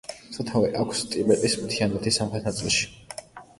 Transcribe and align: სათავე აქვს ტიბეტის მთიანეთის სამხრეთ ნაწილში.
სათავე 0.37 0.71
აქვს 0.83 1.01
ტიბეტის 1.11 1.57
მთიანეთის 1.67 2.19
სამხრეთ 2.23 2.51
ნაწილში. 2.51 2.91